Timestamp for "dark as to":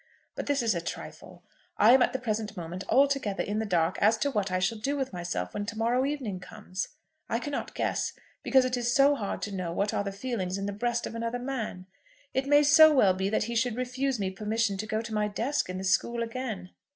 3.67-4.31